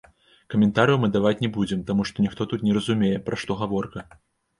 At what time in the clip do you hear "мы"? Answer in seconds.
1.01-1.09